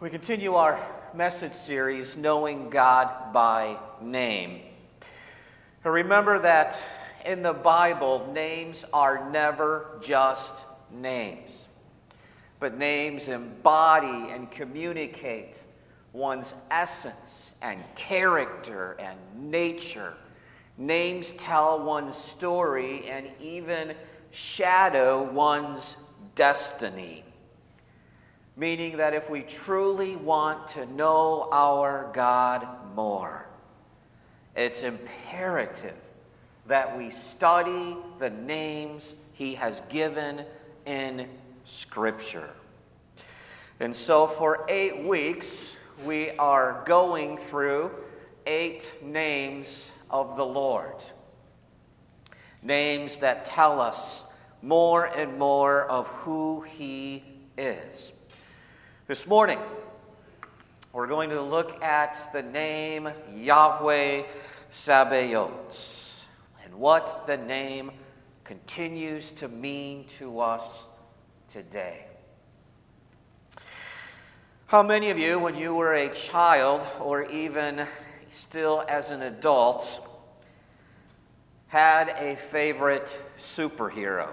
[0.00, 4.60] We continue our message series, Knowing God by Name.
[5.84, 6.82] remember that
[7.24, 11.66] in the Bible, names are never just names,
[12.58, 15.60] but names embody and communicate
[16.12, 19.16] one's essence and character and
[19.48, 20.14] nature.
[20.76, 23.94] Names tell one's story and even
[24.32, 25.94] shadow one's
[26.34, 27.22] destiny
[28.56, 33.48] meaning that if we truly want to know our God more,
[34.56, 35.96] it's imperative
[36.66, 40.44] that we study the names He has given
[40.86, 41.28] in
[41.64, 42.50] Scripture.
[43.80, 45.70] And so, for eight weeks,
[46.04, 47.90] we are going through
[48.46, 51.04] eight names of the Lord.
[52.62, 54.24] Names that tell us
[54.62, 57.24] more and more of who He
[57.58, 58.12] is.
[59.06, 59.58] This morning,
[60.94, 64.22] we're going to look at the name Yahweh
[64.70, 66.24] Sabaoth
[66.64, 67.90] and what the name
[68.44, 70.84] continues to mean to us
[71.52, 72.06] today.
[74.68, 77.86] How many of you, when you were a child or even
[78.30, 80.08] still as an adult,
[81.66, 84.30] had a favorite superhero?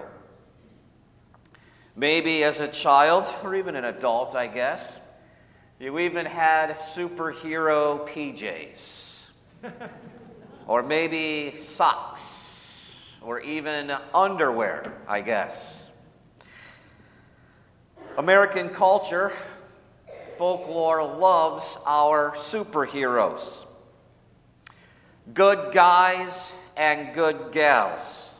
[1.94, 4.98] Maybe as a child, or even an adult, I guess,
[5.78, 9.24] you even had superhero PJs.
[10.66, 12.22] or maybe socks,
[13.20, 15.88] or even underwear, I guess.
[18.16, 19.32] American culture,
[20.38, 23.66] folklore loves our superheroes.
[25.34, 28.30] Good guys and good gals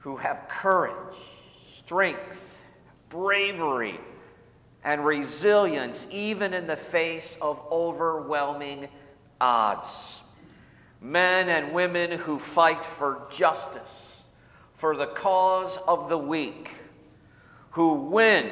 [0.00, 1.16] who have courage
[1.88, 2.62] strength,
[3.08, 3.98] bravery,
[4.84, 8.86] and resilience, even in the face of overwhelming
[9.40, 10.20] odds.
[11.00, 14.22] Men and women who fight for justice,
[14.74, 16.74] for the cause of the weak,
[17.70, 18.44] who win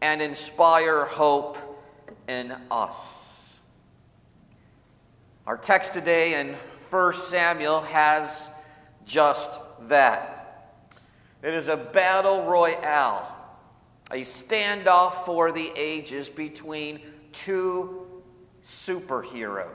[0.00, 1.58] and inspire hope
[2.26, 2.96] in us.
[5.46, 6.56] Our text today in
[6.88, 8.48] 1 Samuel has
[9.04, 9.50] just
[9.88, 10.31] that.
[11.42, 13.36] It is a battle royale,
[14.10, 17.00] a standoff for the ages between
[17.32, 18.06] two
[18.64, 19.66] superheroes.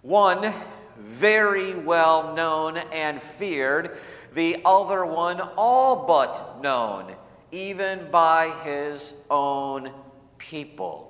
[0.00, 0.54] One
[0.98, 3.98] very well known and feared,
[4.34, 7.14] the other one all but known,
[7.50, 9.90] even by his own
[10.38, 11.08] people.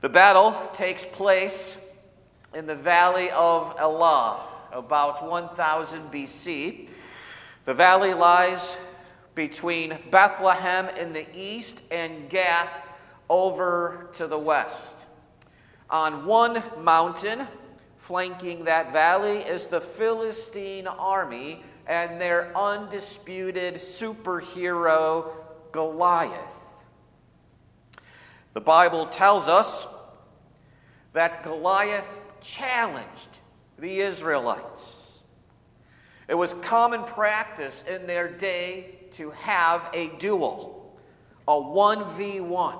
[0.00, 1.76] The battle takes place
[2.54, 6.88] in the valley of Elah, about 1000 BC.
[7.68, 8.78] The valley lies
[9.34, 12.72] between Bethlehem in the east and Gath
[13.28, 14.94] over to the west.
[15.90, 17.46] On one mountain,
[17.98, 25.30] flanking that valley, is the Philistine army and their undisputed superhero
[25.70, 26.74] Goliath.
[28.54, 29.86] The Bible tells us
[31.12, 32.08] that Goliath
[32.40, 33.36] challenged
[33.78, 35.07] the Israelites.
[36.28, 40.94] It was common practice in their day to have a duel,
[41.48, 42.76] a 1v1.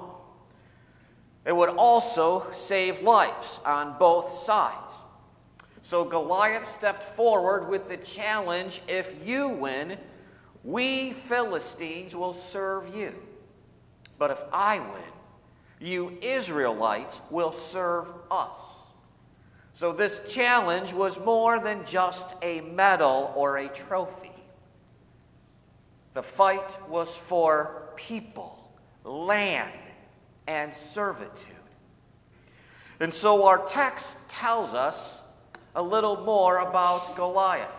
[1.46, 4.92] It would also save lives on both sides.
[5.80, 9.96] So Goliath stepped forward with the challenge if you win,
[10.62, 13.14] we Philistines will serve you.
[14.18, 15.08] But if I win,
[15.80, 18.58] you Israelites will serve us.
[19.78, 24.32] So, this challenge was more than just a medal or a trophy.
[26.14, 28.72] The fight was for people,
[29.04, 29.70] land,
[30.48, 31.54] and servitude.
[32.98, 35.20] And so, our text tells us
[35.76, 37.70] a little more about Goliath.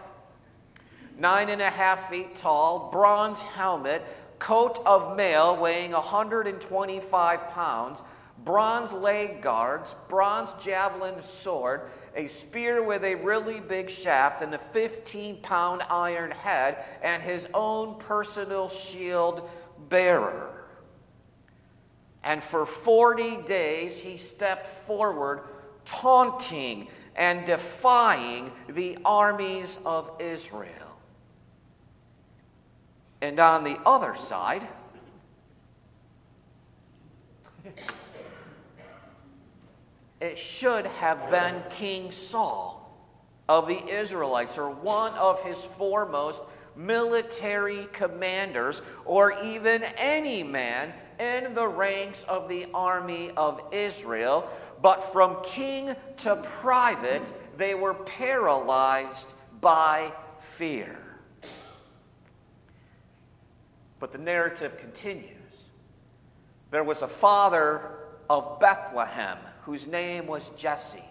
[1.18, 4.06] Nine and a half feet tall, bronze helmet,
[4.40, 8.02] coat of mail weighing 125 pounds,
[8.44, 14.57] bronze leg guards, bronze javelin sword, a spear with a really big shaft, and a
[14.57, 19.50] 15 pound iron head, and his own personal shield
[19.89, 20.65] bearer.
[22.24, 25.42] And for 40 days he stepped forward,
[25.85, 30.69] taunting and defying the armies of Israel.
[33.21, 34.68] And on the other side,
[40.21, 42.75] it should have been King Saul
[43.48, 46.42] of the Israelites, or one of his foremost
[46.75, 54.48] military commanders, or even any man in the ranks of the army of Israel,
[54.81, 57.24] but from king to private,
[57.57, 60.98] they were paralyzed by fear.
[64.00, 65.36] But the narrative continues.
[66.71, 67.81] There was a father
[68.30, 69.38] of Bethlehem
[69.69, 71.04] whose name was Jesse.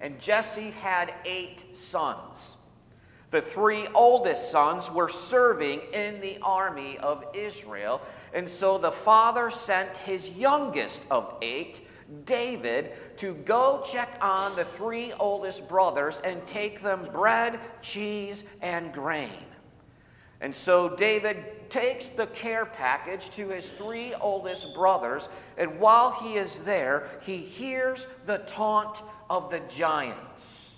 [0.00, 2.54] And Jesse had eight sons.
[3.32, 8.00] The three oldest sons were serving in the army of Israel.
[8.32, 11.80] And so the father sent his youngest of eight,
[12.24, 18.92] David, to go check on the three oldest brothers and take them bread, cheese, and
[18.92, 19.42] grain.
[20.40, 26.34] And so David takes the care package to his three oldest brothers, and while he
[26.34, 28.98] is there, he hears the taunt
[29.30, 30.70] of the giants.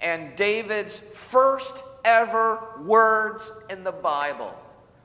[0.00, 4.54] And David's first ever words in the Bible,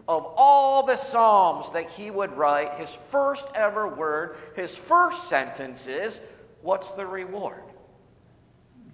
[0.07, 5.87] of all the Psalms that he would write, his first ever word, his first sentence
[5.87, 6.19] is,
[6.61, 7.63] What's the reward?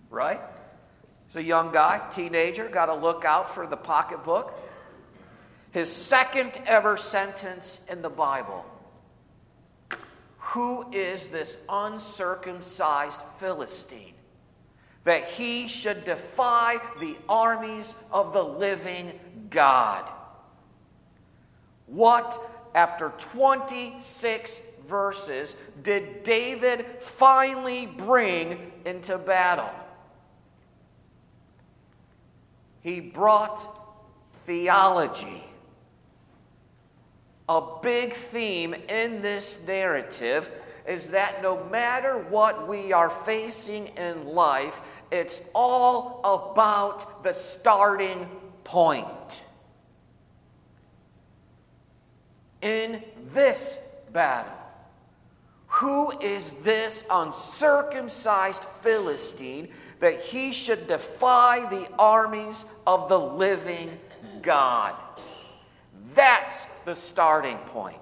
[0.10, 0.42] Right?
[1.34, 4.54] He's a young guy, teenager, got to look out for the pocketbook.
[5.72, 8.64] His second ever sentence in the Bible
[10.38, 14.14] Who is this uncircumcised Philistine
[15.06, 19.20] that he should defy the armies of the living
[19.50, 20.08] God?
[21.88, 22.40] What,
[22.76, 29.72] after 26 verses, did David finally bring into battle?
[32.84, 33.80] He brought
[34.46, 35.44] theology.
[37.50, 40.52] A big theme in this narrative
[40.88, 44.82] is that no matter what we are facing in life,
[45.12, 48.30] it's all about the starting
[48.64, 49.44] point.
[52.62, 53.02] In
[53.34, 53.78] this
[54.12, 54.52] battle,
[55.68, 59.70] who is this uncircumcised Philistine
[60.04, 63.90] that he should defy the armies of the living
[64.42, 64.94] God.
[66.14, 67.96] That's the starting point.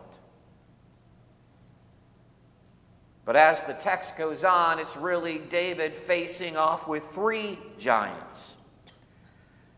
[3.24, 8.56] But as the text goes on, it's really David facing off with three giants.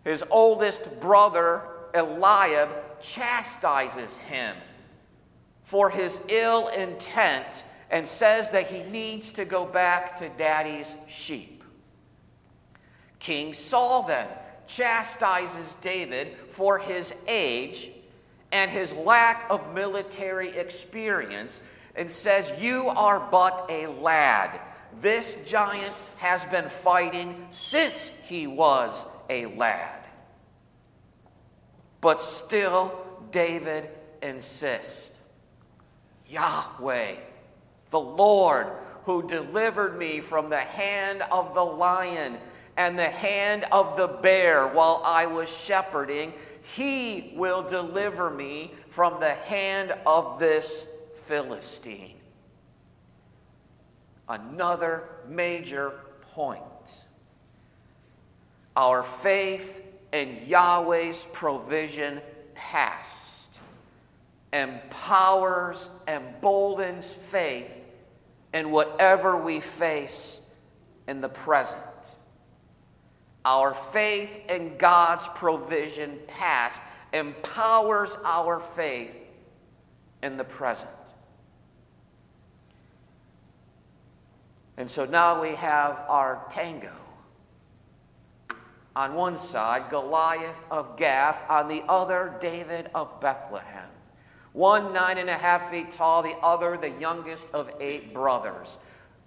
[0.06, 2.70] His oldest brother, Eliab,
[3.02, 4.56] chastises him
[5.66, 11.53] for his ill intent and says that he needs to go back to daddy's sheep.
[13.24, 14.28] King Saul then
[14.68, 17.90] chastises David for his age
[18.52, 21.62] and his lack of military experience
[21.96, 24.60] and says, You are but a lad.
[25.02, 30.04] This giant has been fighting since he was a lad.
[32.02, 32.94] But still,
[33.32, 33.90] David
[34.22, 35.18] insists
[36.28, 37.16] Yahweh,
[37.90, 38.68] the Lord,
[39.06, 42.38] who delivered me from the hand of the lion
[42.78, 46.34] and the hand of the bear while I was shepherding.
[46.76, 50.88] He will deliver me from the hand of this
[51.26, 52.16] Philistine.
[54.28, 55.94] Another major
[56.34, 56.62] point.
[58.76, 59.82] Our faith
[60.12, 62.22] in Yahweh's provision
[62.56, 63.24] past
[64.54, 67.84] empowers, emboldens faith
[68.54, 70.40] in whatever we face
[71.08, 71.82] in the present.
[73.46, 76.82] Our faith in God's provision past
[77.12, 79.16] empowers our faith
[80.22, 80.90] in the present.
[84.78, 86.94] And so now we have our tango.
[88.96, 93.90] On one side, Goliath of Gath, on the other, David of Bethlehem.
[94.54, 98.78] One nine and a half feet tall, the other the youngest of eight brothers.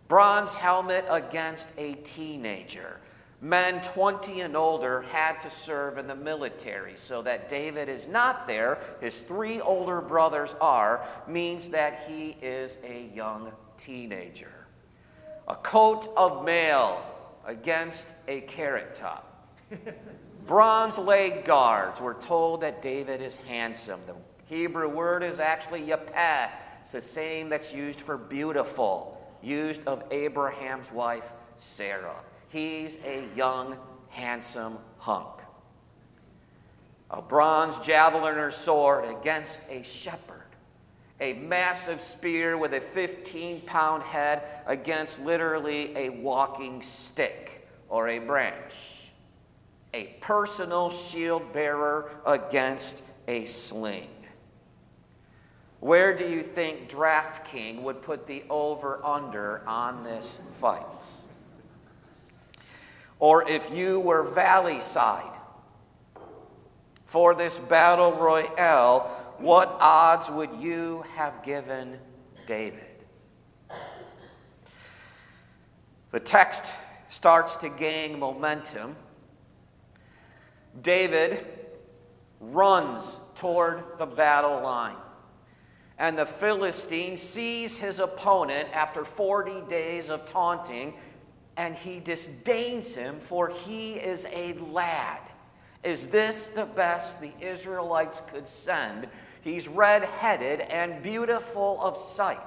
[0.09, 3.01] Bronze helmet against a teenager
[3.41, 6.95] men 20 and older had to serve in the military.
[6.97, 12.79] So that David is not there, his three older brothers are, means that he is
[12.85, 14.53] a young teenager.
[15.49, 17.03] A coat of mail
[17.45, 19.49] against a carrot top.
[20.47, 24.01] Bronze leg guards were told that David is handsome.
[24.07, 24.15] The
[24.47, 26.51] Hebrew word is actually yapeh.
[26.83, 32.15] It's the same that's used for beautiful, used of Abraham's wife, Sarah.
[32.57, 33.77] He's a young,
[34.09, 35.43] handsome hunk.
[37.11, 40.47] A bronze javelin or sword against a shepherd.
[41.21, 48.21] A massive spear with a 15 pound head against literally a walking stick or a
[48.21, 48.73] branch.
[49.93, 54.09] A personal shield bearer against a sling.
[55.81, 61.05] where do you think DraftKings would put the over under on this fight?
[63.19, 65.37] Or if you were Valley Side
[67.05, 69.01] for this battle royale,
[69.39, 71.99] what odds would you have given
[72.47, 73.05] David?
[76.11, 76.73] The text
[77.11, 78.97] starts to gain momentum.
[80.83, 81.45] David
[82.41, 84.97] runs toward the battle line.
[85.99, 90.95] And the Philistine sees his opponent after 40 days of taunting,
[91.57, 95.21] and he disdains him, for he is a lad.
[95.83, 99.09] Is this the best the Israelites could send?
[99.43, 102.39] He's red headed and beautiful of sight.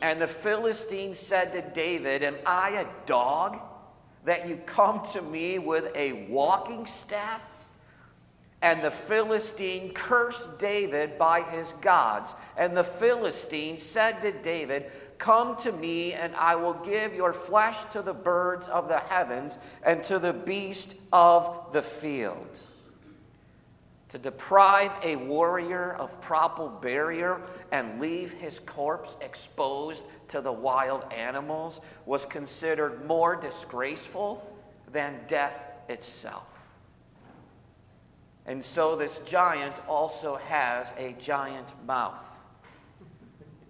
[0.00, 3.58] And the Philistine said to David, Am I a dog
[4.24, 7.44] that you come to me with a walking staff?
[8.62, 12.34] And the Philistine cursed David by his gods.
[12.56, 17.84] And the Philistine said to David, Come to me, and I will give your flesh
[17.92, 22.60] to the birds of the heavens and to the beast of the field.
[24.10, 27.40] To deprive a warrior of proper burial
[27.72, 34.46] and leave his corpse exposed to the wild animals was considered more disgraceful
[34.92, 36.46] than death itself.
[38.46, 42.35] And so this giant also has a giant mouth.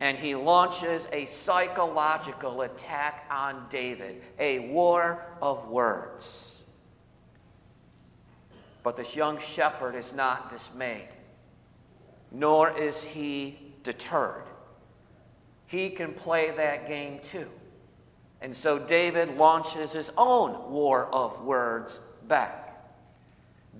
[0.00, 6.60] And he launches a psychological attack on David, a war of words.
[8.82, 11.08] But this young shepherd is not dismayed,
[12.30, 14.44] nor is he deterred.
[15.66, 17.48] He can play that game too.
[18.40, 21.98] And so David launches his own war of words
[22.28, 22.62] back.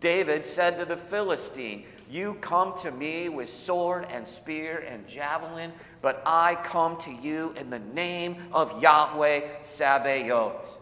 [0.00, 5.72] David said to the Philistine, You come to me with sword and spear and javelin,
[6.02, 10.78] but I come to you in the name of Yahweh Sabaoth,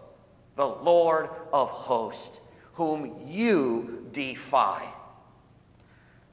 [0.56, 2.40] the Lord of hosts,
[2.74, 4.86] whom you defy.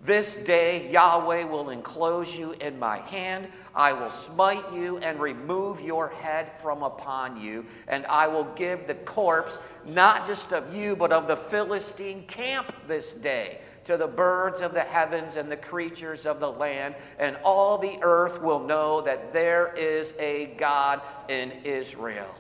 [0.04, 3.48] This day Yahweh will enclose you in my hand.
[3.76, 8.88] I will smite you and remove your head from upon you, and I will give
[8.88, 14.08] the corpse, not just of you, but of the Philistine camp this day, to the
[14.08, 18.60] birds of the heavens and the creatures of the land, and all the earth will
[18.60, 22.34] know that there is a God in Israel.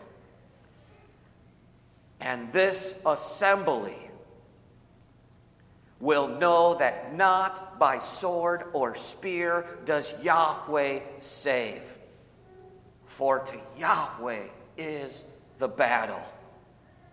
[2.20, 3.98] And this assembly
[6.00, 11.98] will know that not by sword or spear does Yahweh save.
[13.06, 14.44] For to Yahweh
[14.78, 15.24] is
[15.58, 16.22] the battle,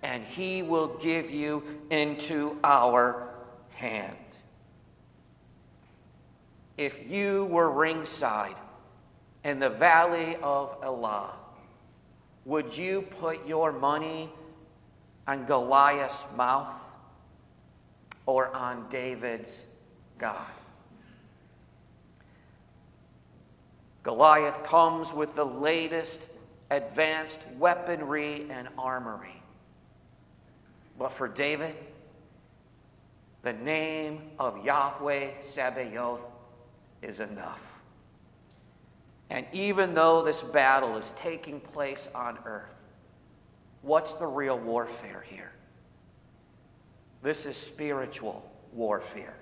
[0.02, 3.28] and he will give you into our
[3.78, 4.16] hand.
[6.76, 8.54] If you were ringside
[9.44, 11.32] in the valley of Elah,
[12.44, 14.30] would you put your money
[15.26, 16.88] on Goliath's mouth?
[18.28, 19.58] or on David's
[20.18, 20.50] God.
[24.02, 26.28] Goliath comes with the latest
[26.70, 29.42] advanced weaponry and armory.
[30.98, 31.74] But for David,
[33.42, 36.20] the name of Yahweh Sabaoth
[37.02, 37.64] is enough.
[39.30, 42.74] And even though this battle is taking place on earth,
[43.82, 45.52] what's the real warfare here?
[47.22, 49.34] This is spiritual warfare.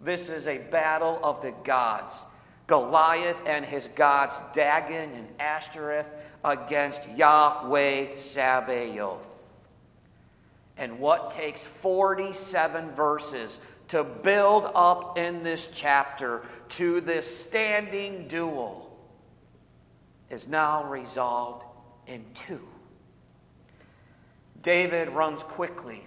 [0.00, 2.24] This is a battle of the gods.
[2.66, 6.10] Goliath and his gods, Dagon and Ashtoreth,
[6.44, 9.31] against Yahweh Sabaoth.
[10.82, 18.92] And what takes 47 verses to build up in this chapter to this standing duel
[20.28, 21.64] is now resolved
[22.08, 22.66] in two.
[24.60, 26.04] David runs quickly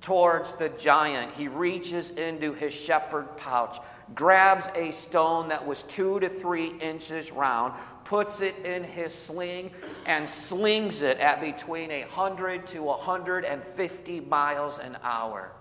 [0.00, 1.34] towards the giant.
[1.34, 3.76] He reaches into his shepherd pouch,
[4.14, 7.74] grabs a stone that was two to three inches round,
[8.08, 9.70] puts it in his sling,
[10.06, 15.52] and slings it at between 100 to 150 miles an hour.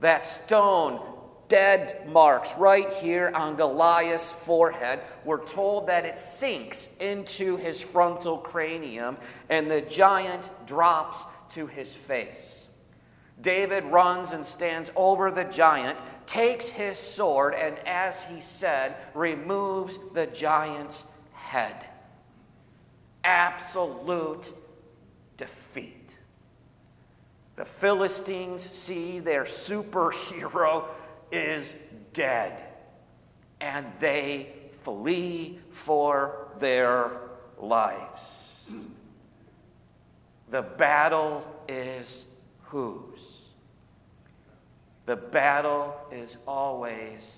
[0.00, 1.00] That stone
[1.48, 5.00] dead marks right here on Goliath's forehead.
[5.24, 9.16] We're told that it sinks into his frontal cranium,
[9.48, 12.66] and the giant drops to his face.
[13.40, 19.98] David runs and stands over the giant, takes his sword, and as he said, removes
[20.14, 21.04] the giant's
[21.54, 21.86] head.
[23.22, 24.52] Absolute
[25.36, 26.10] defeat.
[27.54, 30.86] The Philistines see their superhero
[31.30, 31.72] is
[32.12, 32.60] dead,
[33.60, 34.48] and they
[34.82, 37.20] flee for their
[37.56, 38.20] lives.
[40.50, 42.24] The battle is
[42.64, 43.42] whose?
[45.06, 47.36] The battle is always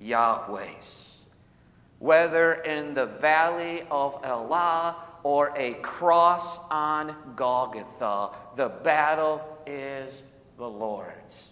[0.00, 1.13] Yahweh's.
[2.04, 10.22] Whether in the valley of Elah or a cross on Golgotha, the battle is
[10.58, 11.48] the Lord's.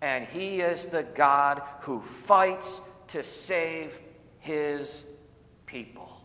[0.00, 4.00] And He is the God who fights to save
[4.38, 5.04] His
[5.66, 6.22] people.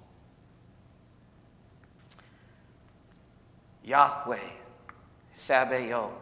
[3.84, 4.40] Yahweh,
[5.34, 6.14] Sabaoth,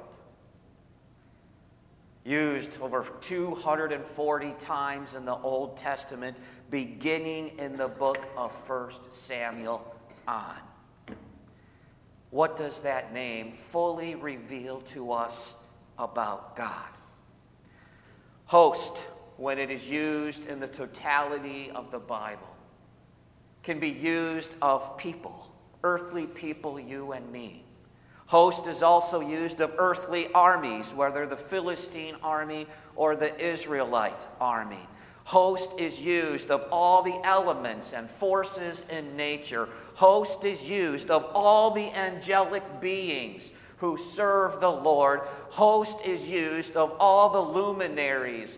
[2.26, 6.38] used over 240 times in the Old Testament,
[6.74, 9.96] beginning in the book of 1 Samuel
[10.28, 10.58] on.
[12.32, 15.54] What does that name fully reveal to us
[16.00, 16.90] about God?
[18.46, 19.04] Host,
[19.38, 22.56] when it is used in the totality of the Bible,
[23.62, 25.54] can be used of people,
[25.84, 27.64] earthly people, you and me.
[28.26, 32.66] Host is also used of earthly armies, whether the Philistine army
[32.96, 34.88] or the Israelite army.
[35.26, 39.70] Host is used of all the elements and forces in nature.
[39.96, 45.22] Host is used of all the angelic beings who serve the Lord.
[45.50, 48.58] Host is used of all the luminaries,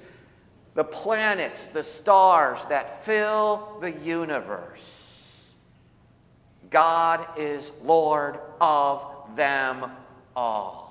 [0.73, 4.91] the planets, the stars that fill the universe.
[6.71, 9.05] God is Lord of
[9.35, 9.91] them
[10.35, 10.85] all.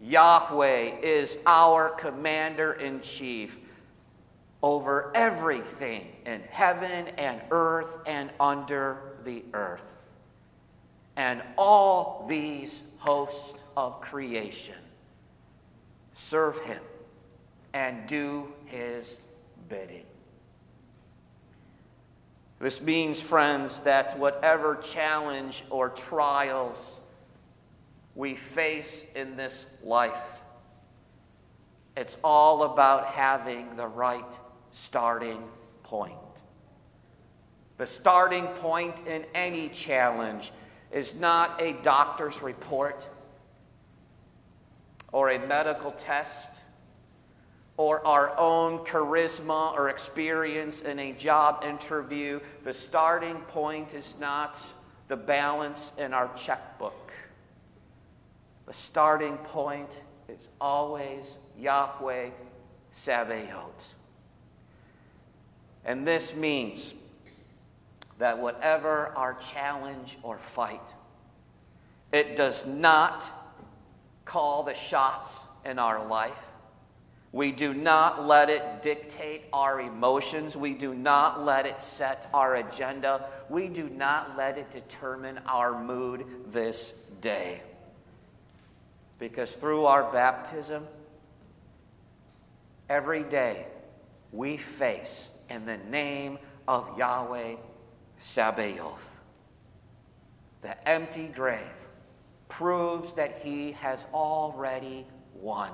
[0.00, 3.60] Yahweh is our commander in chief
[4.64, 10.10] over everything in heaven and earth and under the earth.
[11.16, 14.74] And all these hosts of creation
[16.14, 16.80] serve him
[17.74, 19.18] and do his
[19.68, 20.06] bidding.
[22.58, 27.00] This means, friends, that whatever challenge or trials
[28.14, 30.40] we face in this life,
[31.98, 34.38] it's all about having the right
[34.74, 35.40] starting
[35.84, 36.14] point.
[37.78, 40.52] The starting point in any challenge
[40.90, 43.06] is not a doctor's report
[45.12, 46.56] or a medical test
[47.76, 52.40] or our own charisma or experience in a job interview.
[52.64, 54.60] The starting point is not
[55.06, 57.12] the balance in our checkbook.
[58.66, 62.30] The starting point is always Yahweh
[62.90, 63.94] Sabaoth.
[65.84, 66.94] And this means
[68.18, 70.94] that whatever our challenge or fight,
[72.12, 73.30] it does not
[74.24, 75.30] call the shots
[75.64, 76.50] in our life.
[77.32, 80.56] We do not let it dictate our emotions.
[80.56, 83.24] We do not let it set our agenda.
[83.48, 87.60] We do not let it determine our mood this day.
[89.18, 90.86] Because through our baptism,
[92.88, 93.66] every day
[94.30, 97.56] we face in the name of Yahweh
[98.18, 99.20] Sabaoth.
[100.62, 101.60] The empty grave
[102.48, 105.70] proves that he has already won.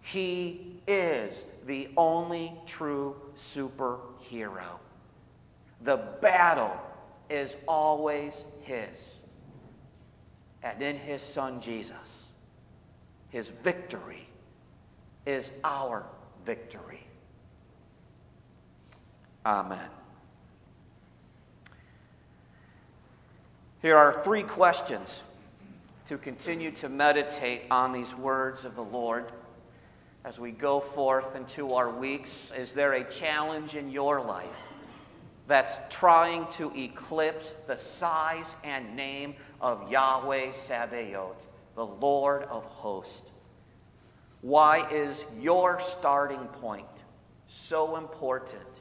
[0.00, 4.78] He is the only true superhero.
[5.82, 6.76] The battle
[7.28, 9.16] is always his.
[10.62, 12.26] And in his son Jesus,
[13.28, 14.28] his victory
[15.26, 16.06] is our
[16.44, 17.05] victory.
[19.46, 19.78] Amen.
[23.80, 25.22] Here are three questions
[26.06, 29.30] to continue to meditate on these words of the Lord
[30.24, 32.50] as we go forth into our weeks.
[32.58, 34.48] Is there a challenge in your life
[35.46, 43.30] that's trying to eclipse the size and name of Yahweh Sabaoth, the Lord of hosts?
[44.40, 46.88] Why is your starting point
[47.46, 48.80] so important?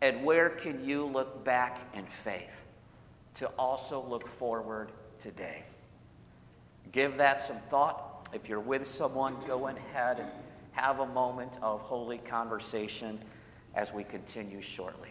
[0.00, 2.60] And where can you look back in faith
[3.34, 5.64] to also look forward today?
[6.92, 8.28] Give that some thought.
[8.32, 10.28] If you're with someone, go ahead and
[10.72, 13.18] have a moment of holy conversation
[13.74, 15.10] as we continue shortly.